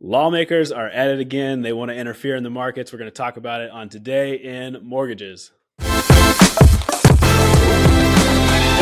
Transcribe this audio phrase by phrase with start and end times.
[0.00, 1.62] Lawmakers are at it again.
[1.62, 2.92] They want to interfere in the markets.
[2.92, 5.50] We're going to talk about it on Today in Mortgages.
[5.80, 5.88] Hey,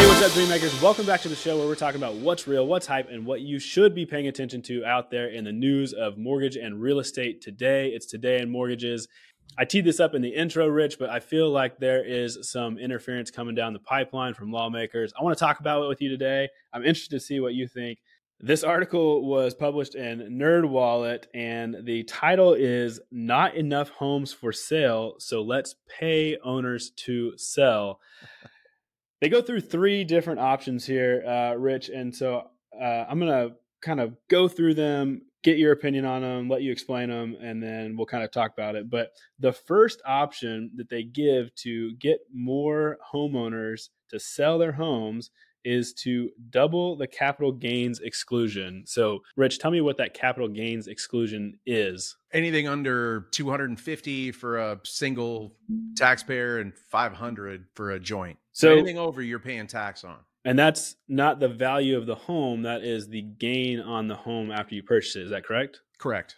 [0.06, 0.82] what's up, Dreammakers?
[0.82, 3.40] Welcome back to the show where we're talking about what's real, what's hype, and what
[3.40, 6.98] you should be paying attention to out there in the news of mortgage and real
[6.98, 7.88] estate today.
[7.88, 9.08] It's Today in Mortgages.
[9.56, 12.76] I teed this up in the intro, Rich, but I feel like there is some
[12.76, 15.14] interference coming down the pipeline from lawmakers.
[15.18, 16.50] I want to talk about it with you today.
[16.74, 18.00] I'm interested to see what you think.
[18.38, 25.14] This article was published in NerdWallet, and the title is "Not Enough Homes for Sale,
[25.18, 27.98] So Let's Pay Owners to Sell."
[29.22, 34.00] they go through three different options here, uh, Rich, and so uh, I'm gonna kind
[34.00, 37.96] of go through them, get your opinion on them, let you explain them, and then
[37.96, 38.90] we'll kind of talk about it.
[38.90, 45.30] But the first option that they give to get more homeowners to sell their homes
[45.66, 48.84] is to double the capital gains exclusion.
[48.86, 52.16] So, Rich, tell me what that capital gains exclusion is.
[52.32, 55.56] Anything under 250 for a single
[55.96, 58.38] taxpayer and 500 for a joint.
[58.52, 60.18] So, anything over you're paying tax on.
[60.44, 64.52] And that's not the value of the home, that is the gain on the home
[64.52, 65.22] after you purchase it.
[65.22, 65.80] Is that correct?
[65.98, 66.36] Correct.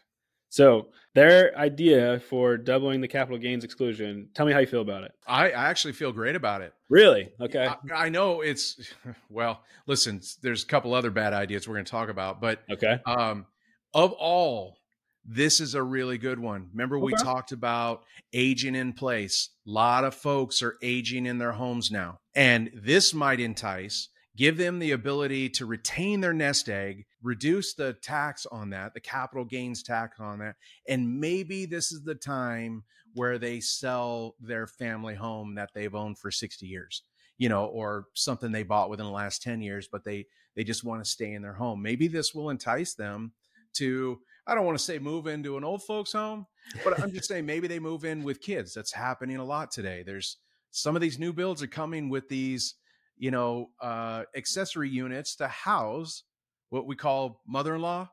[0.48, 4.28] So their idea for doubling the capital gains exclusion.
[4.34, 5.12] Tell me how you feel about it.
[5.26, 6.72] I, I actually feel great about it.
[6.88, 7.30] Really?
[7.40, 7.66] Okay.
[7.66, 8.80] I, I, know it's
[9.28, 9.62] well.
[9.86, 13.00] Listen, there's a couple other bad ideas we're going to talk about, but okay.
[13.04, 13.46] Um,
[13.94, 14.76] of all,
[15.24, 16.68] this is a really good one.
[16.72, 17.04] Remember, okay.
[17.04, 19.50] we talked about aging in place.
[19.66, 24.08] A lot of folks are aging in their homes now, and this might entice
[24.38, 29.00] give them the ability to retain their nest egg, reduce the tax on that, the
[29.00, 30.54] capital gains tax on that.
[30.88, 36.20] And maybe this is the time where they sell their family home that they've owned
[36.20, 37.02] for 60 years,
[37.36, 40.84] you know, or something they bought within the last 10 years, but they, they just
[40.84, 41.82] want to stay in their home.
[41.82, 43.32] Maybe this will entice them
[43.74, 46.46] to, I don't want to say move into an old folks home,
[46.84, 48.72] but I'm just saying maybe they move in with kids.
[48.72, 50.04] That's happening a lot today.
[50.06, 50.36] There's
[50.70, 52.74] some of these new builds are coming with these,
[53.18, 56.24] you know, uh, accessory units to house
[56.70, 58.08] what we call mother-in-law,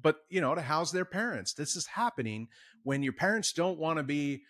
[0.00, 1.54] but you know, to house their parents.
[1.54, 2.48] This is happening
[2.82, 4.42] when your parents don't want to be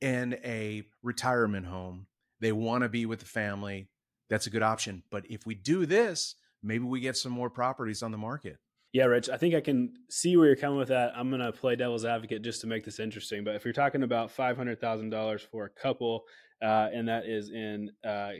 [0.00, 2.06] in a retirement home.
[2.40, 3.88] They want to be with the family.
[4.28, 5.02] That's a good option.
[5.10, 8.58] But if we do this, maybe we get some more properties on the market.
[8.92, 11.12] Yeah, Rich, I think I can see where you're coming with that.
[11.16, 13.44] I'm going to play devil's advocate just to make this interesting.
[13.44, 16.24] But if you're talking about $500,000 for a couple,
[16.60, 18.32] uh, and that is in uh,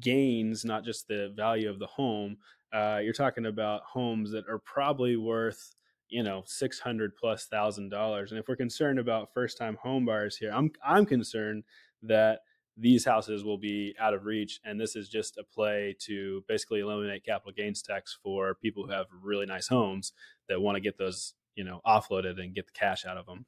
[0.00, 2.36] gains, not just the value of the home.
[2.72, 5.74] Uh, you're talking about homes that are probably worth
[6.08, 8.30] you know six hundred plus thousand dollars.
[8.30, 11.64] And if we're concerned about first time home buyers here, I'm I'm concerned
[12.02, 12.40] that
[12.76, 16.80] these houses will be out of reach, and this is just a play to basically
[16.80, 20.12] eliminate capital gains tax for people who have really nice homes
[20.48, 23.46] that want to get those you know offloaded and get the cash out of them.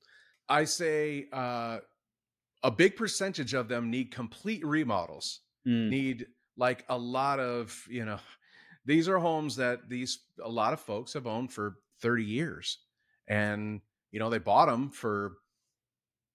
[0.48, 1.78] I say uh,
[2.62, 5.88] a big percentage of them need complete remodels mm.
[5.88, 8.18] need like a lot of you know
[8.84, 12.78] these are homes that these a lot of folks have owned for 30 years
[13.28, 13.80] and
[14.10, 15.34] you know they bought them for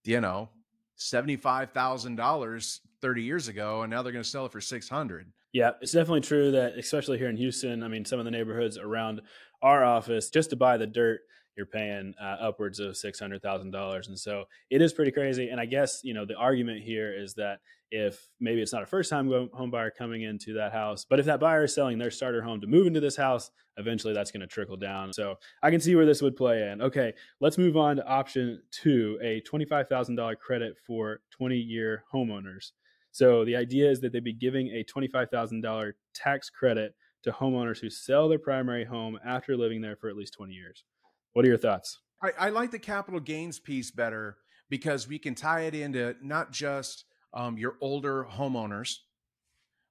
[0.03, 0.49] you know
[0.97, 5.91] $75,000 30 years ago and now they're going to sell it for 600 yeah it's
[5.91, 9.21] definitely true that especially here in Houston I mean some of the neighborhoods around
[9.61, 11.21] our office just to buy the dirt
[11.57, 15.49] you're paying uh, upwards of six hundred thousand dollars, and so it is pretty crazy.
[15.49, 17.59] And I guess you know the argument here is that
[17.91, 21.25] if maybe it's not a first time home buyer coming into that house, but if
[21.25, 24.41] that buyer is selling their starter home to move into this house, eventually that's going
[24.41, 25.11] to trickle down.
[25.11, 26.81] So I can see where this would play in.
[26.81, 32.71] Okay, let's move on to option two a $25,000 credit for 20 year homeowners.
[33.11, 37.89] So the idea is that they'd be giving a $25,000 tax credit to homeowners who
[37.89, 40.85] sell their primary home after living there for at least 20 years.
[41.33, 41.99] What are your thoughts?
[42.23, 44.37] I, I like the capital gains piece better
[44.69, 48.97] because we can tie it into not just um, your older homeowners,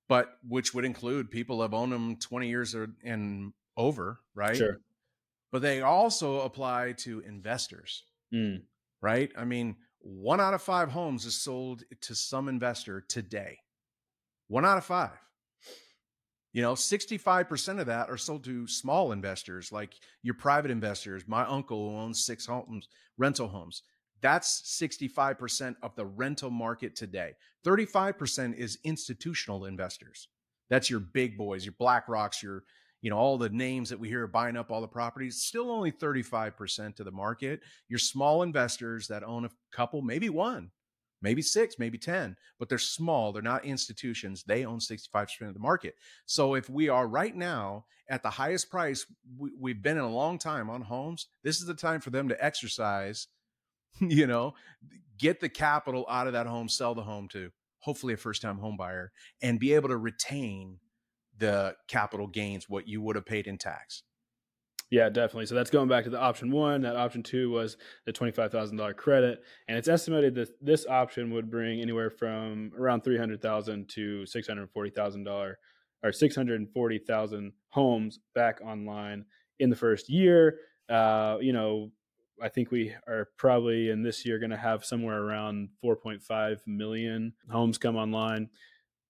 [0.09, 4.57] but which would include people have owned them 20 years or, and over, right?
[4.57, 4.81] Sure.
[5.53, 8.63] But they also apply to investors, mm.
[9.01, 9.33] right?
[9.37, 13.59] I mean, one out of five homes is sold to some investor today.
[14.49, 15.19] One out of five.
[16.53, 21.23] You know, 65% of that are sold to small investors like your private investors.
[21.29, 23.83] My uncle who owns six homes, rental homes.
[24.23, 27.35] That's 65% of the rental market today.
[27.65, 30.29] 35% is institutional investors.
[30.69, 32.65] That's your big boys, your BlackRocks, your,
[33.03, 35.43] you know, all the names that we hear buying up all the properties.
[35.43, 37.61] Still only 35% of the market.
[37.89, 40.71] Your small investors that own a couple, maybe one,
[41.23, 43.33] maybe six, maybe 10, but they're small.
[43.33, 44.45] They're not institutions.
[44.45, 45.95] They own 65% of the market.
[46.27, 49.07] So if we are right now at the highest price
[49.39, 52.29] we, have been in a long time on homes, this is the time for them
[52.29, 53.27] to exercise,
[54.01, 54.55] you know,
[55.19, 57.51] get the capital out of that home, sell the home to
[57.81, 60.79] hopefully a first time home buyer and be able to retain
[61.39, 64.03] the capital gains, what you would have paid in tax.
[64.91, 65.47] Yeah, definitely.
[65.47, 66.83] So that's going back to the option one.
[66.83, 67.77] That option two was
[68.07, 72.73] the twenty-five thousand dollar credit, and it's estimated that this option would bring anywhere from
[72.77, 75.59] around three hundred thousand to six hundred forty thousand dollar
[76.03, 79.25] or six hundred forty thousand homes back online
[79.61, 80.59] in the first year.
[80.89, 81.93] Uh, you know,
[82.43, 86.23] I think we are probably in this year going to have somewhere around four point
[86.23, 88.49] five million homes come online.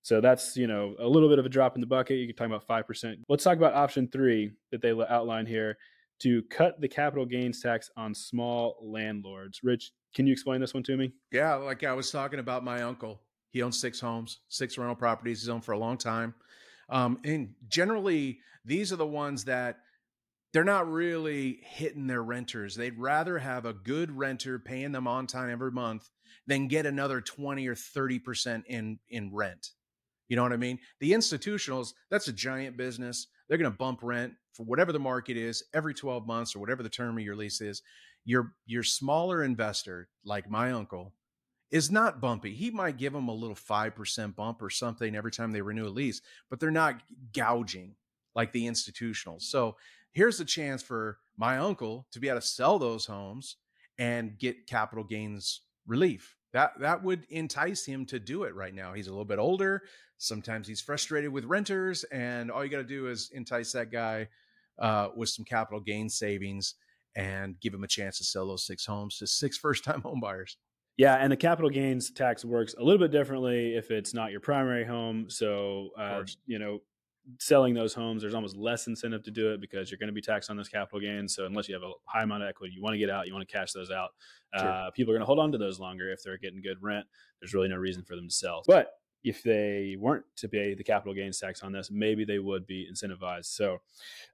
[0.03, 2.19] So that's, you know, a little bit of a drop in the bucket.
[2.19, 3.17] You can talk about 5%.
[3.29, 5.77] Let's talk about option three that they outline here
[6.21, 9.61] to cut the capital gains tax on small landlords.
[9.62, 11.12] Rich, can you explain this one to me?
[11.33, 13.21] Yeah, like I was talking about my uncle.
[13.50, 15.43] He owns six homes, six rental properties.
[15.43, 16.35] He's owned for a long time.
[16.88, 19.79] Um, and generally, these are the ones that
[20.52, 22.75] they're not really hitting their renters.
[22.75, 26.08] They'd rather have a good renter paying them on time every month
[26.47, 29.70] than get another 20 or 30% in in rent.
[30.29, 30.79] You know what I mean?
[31.00, 33.26] The institutionals, that's a giant business.
[33.49, 36.85] They're going to bump rent for whatever the market is every 12 months or whatever
[36.85, 37.82] the term of your lease is.
[38.25, 41.14] Your your smaller investor, like my uncle,
[41.70, 42.55] is not bumpy.
[42.55, 45.88] He might give them a little 5% bump or something every time they renew a
[45.88, 47.00] lease, but they're not
[47.32, 47.94] gouging
[48.35, 49.43] like the institutionals.
[49.43, 49.76] So
[50.12, 53.57] here's a chance for my uncle to be able to sell those homes
[53.99, 56.37] and get capital gains relief.
[56.53, 58.93] That that would entice him to do it right now.
[58.93, 59.83] He's a little bit older.
[60.19, 64.29] Sometimes he's frustrated with renters, and all you got to do is entice that guy
[64.79, 66.75] uh, with some capital gain savings
[67.17, 70.21] and give him a chance to sell those six homes to six first time home
[70.21, 70.57] buyers.
[70.97, 74.41] Yeah, and the capital gains tax works a little bit differently if it's not your
[74.41, 75.31] primary home.
[75.31, 76.81] So, uh, you know,
[77.38, 80.21] selling those homes, there's almost less incentive to do it because you're going to be
[80.21, 81.35] taxed on those capital gains.
[81.35, 83.32] So, unless you have a high amount of equity, you want to get out, you
[83.32, 84.11] want to cash those out.
[84.56, 84.69] Sure.
[84.69, 87.06] Uh, people are going to hold on to those longer if they're getting good rent.
[87.41, 88.62] There's really no reason for them to sell.
[88.67, 88.93] But
[89.23, 92.88] if they weren't to pay the capital gains tax on this, maybe they would be
[92.91, 93.47] incentivized.
[93.47, 93.79] So,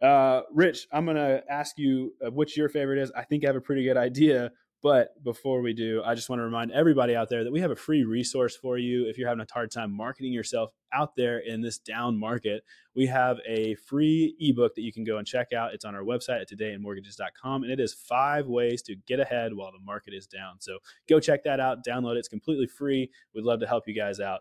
[0.00, 3.10] uh, Rich, I'm going to ask you uh, which your favorite is.
[3.16, 4.52] I think I have a pretty good idea.
[4.82, 7.70] But before we do, I just want to remind everybody out there that we have
[7.70, 9.08] a free resource for you.
[9.08, 12.62] If you're having a hard time marketing yourself out there in this down market,
[12.94, 15.72] we have a free ebook that you can go and check out.
[15.72, 19.72] It's on our website at todayinmortgages.com, and it is five ways to get ahead while
[19.72, 20.60] the market is down.
[20.60, 20.78] So
[21.08, 22.18] go check that out, download it.
[22.18, 23.10] It's completely free.
[23.34, 24.40] We'd love to help you guys out.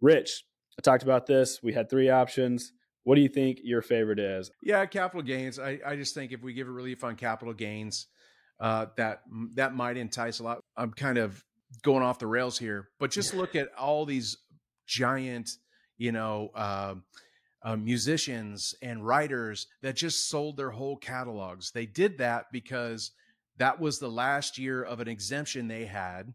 [0.00, 0.44] Rich,
[0.78, 1.62] I talked about this.
[1.62, 2.72] We had three options.
[3.02, 4.50] What do you think your favorite is?
[4.62, 5.58] Yeah, capital gains.
[5.58, 8.06] I, I just think if we give a relief on capital gains,
[8.60, 9.22] uh, that
[9.54, 10.60] that might entice a lot.
[10.76, 11.42] I'm kind of
[11.82, 14.36] going off the rails here, but just look at all these
[14.86, 15.50] giant,
[15.96, 16.94] you know, uh,
[17.62, 21.70] uh, musicians and writers that just sold their whole catalogs.
[21.72, 23.12] They did that because
[23.56, 26.34] that was the last year of an exemption they had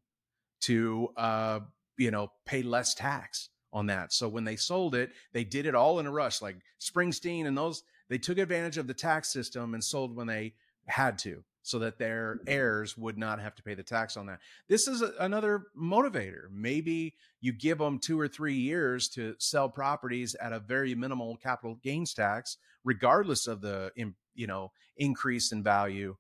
[0.62, 1.60] to, uh,
[1.98, 4.12] you know, pay less tax on that.
[4.12, 6.42] So when they sold it, they did it all in a rush.
[6.42, 10.54] Like Springsteen and those, they took advantage of the tax system and sold when they
[10.88, 14.39] had to so that their heirs would not have to pay the tax on that.
[14.68, 16.50] This is a, another motivator.
[16.51, 21.38] Maybe you give them two or three years to sell properties at a very minimal
[21.38, 23.92] capital gains tax, regardless of the
[24.33, 26.16] you know increase in value.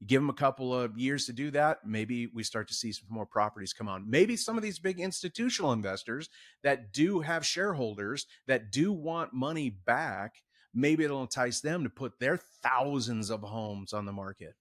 [0.00, 1.86] You give them a couple of years to do that.
[1.86, 4.08] Maybe we start to see some more properties come on.
[4.08, 6.30] Maybe some of these big institutional investors
[6.62, 10.36] that do have shareholders that do want money back.
[10.72, 14.54] Maybe it'll entice them to put their thousands of homes on the market.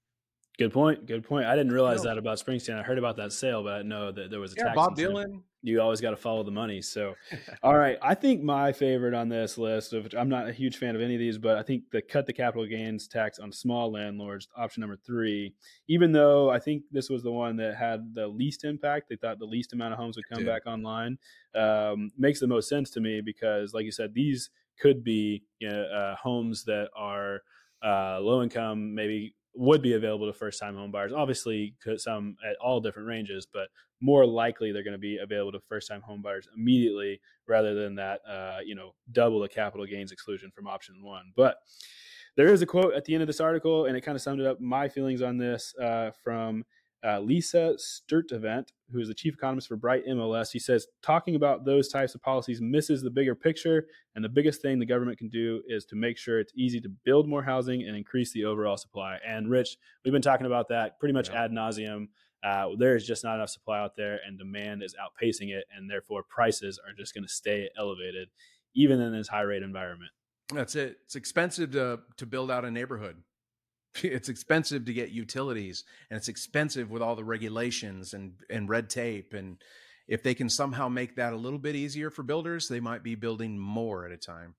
[0.60, 1.08] Good point.
[1.08, 1.46] Good point.
[1.48, 2.12] I didn't realize no.
[2.12, 2.78] that about Springsteen.
[2.78, 4.76] I heard about that sale, but I know that there was a yeah, tax.
[4.76, 5.16] Bob incentive.
[5.16, 5.42] Dylan.
[5.66, 6.82] You always got to follow the money.
[6.82, 7.16] So,
[7.64, 7.98] all right.
[8.02, 11.16] I think my favorite on this list, of I'm not a huge fan of any
[11.16, 14.82] of these, but I think the cut the capital gains tax on small landlords, option
[14.82, 15.56] number three.
[15.88, 19.40] Even though I think this was the one that had the least impact, they thought
[19.40, 21.18] the least amount of homes would come back online.
[21.56, 25.70] Um, makes the most sense to me because, like you said, these could be you
[25.70, 27.42] know, uh, homes that are
[27.84, 31.14] uh, low income, maybe would be available to first time home buyers.
[31.14, 33.68] Obviously, some at all different ranges, but
[34.02, 37.96] more likely they're going to be available to first time home buyers immediately rather than
[37.96, 41.32] that, uh, you know, double the capital gains exclusion from option one.
[41.36, 41.58] But
[42.36, 44.42] there is a quote at the end of this article, and it kind of summed
[44.42, 46.66] up my feelings on this uh, from
[47.06, 50.52] uh, Lisa Sturtevant, who is the chief economist for Bright MLS.
[50.52, 54.62] He says talking about those types of policies misses the bigger picture, and the biggest
[54.62, 57.84] thing the government can do is to make sure it's easy to build more housing
[57.84, 59.18] and increase the overall supply.
[59.28, 61.44] And Rich, we've been talking about that pretty much yeah.
[61.44, 62.08] ad nauseum.
[62.44, 65.90] Uh, there is just not enough supply out there, and demand is outpacing it, and
[65.90, 68.30] therefore prices are just going to stay elevated,
[68.76, 70.12] even in this high rate environment.
[70.54, 70.98] That's it.
[71.06, 73.18] It's expensive to to build out a neighborhood.
[74.02, 78.90] It's expensive to get utilities, and it's expensive with all the regulations and and red
[78.90, 79.34] tape.
[79.34, 79.62] And
[80.08, 83.16] if they can somehow make that a little bit easier for builders, they might be
[83.16, 84.56] building more at a time.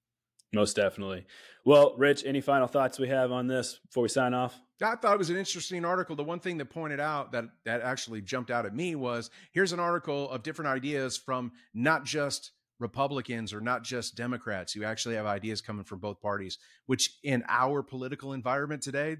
[0.54, 1.26] Most definitely.
[1.64, 4.58] Well, Rich, any final thoughts we have on this before we sign off?
[4.82, 6.16] I thought it was an interesting article.
[6.16, 9.72] The one thing that pointed out that that actually jumped out at me was here's
[9.72, 14.74] an article of different ideas from not just Republicans or not just Democrats.
[14.74, 19.18] You actually have ideas coming from both parties, which in our political environment today,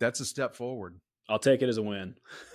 [0.00, 1.00] that's a step forward.
[1.28, 2.16] I'll take it as a win.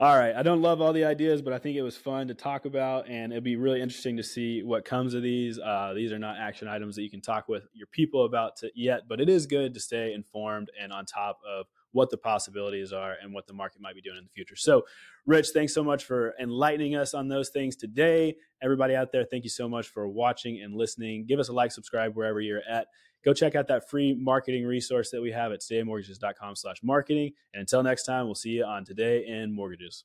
[0.00, 0.34] all right.
[0.34, 3.08] I don't love all the ideas, but I think it was fun to talk about,
[3.08, 5.58] and it'd be really interesting to see what comes of these.
[5.58, 9.02] Uh, these are not action items that you can talk with your people about yet,
[9.08, 13.16] but it is good to stay informed and on top of what the possibilities are
[13.22, 14.56] and what the market might be doing in the future.
[14.56, 14.82] So,
[15.26, 18.36] Rich, thanks so much for enlightening us on those things today.
[18.62, 21.26] Everybody out there, thank you so much for watching and listening.
[21.26, 22.88] Give us a like, subscribe wherever you're at.
[23.24, 27.32] Go check out that free marketing resource that we have at todaymortgages.com slash marketing.
[27.54, 30.04] And until next time, we'll see you on Today in Mortgages.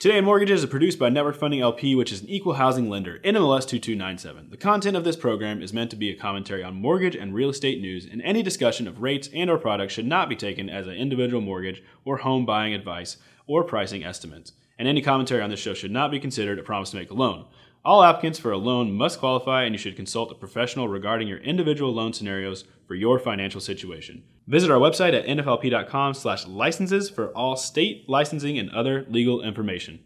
[0.00, 3.18] Today in Mortgages is produced by Network Funding LP, which is an equal housing lender,
[3.18, 4.48] NMLS 2297.
[4.48, 7.50] The content of this program is meant to be a commentary on mortgage and real
[7.50, 10.86] estate news, and any discussion of rates and or products should not be taken as
[10.86, 14.52] an individual mortgage or home buying advice or pricing estimates.
[14.78, 17.14] And any commentary on this show should not be considered a promise to make a
[17.14, 17.44] loan.
[17.82, 21.38] All applicants for a loan must qualify, and you should consult a professional regarding your
[21.38, 24.22] individual loan scenarios for your financial situation.
[24.46, 30.00] Visit our website at nflp.com/licenses for all state licensing and other legal information.